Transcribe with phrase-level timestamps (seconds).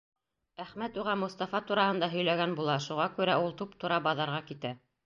[0.63, 4.79] Әхмәт уға Мостафа тураһында һөйләгән була, шуға күрә ул туп-тура баҙарға китә.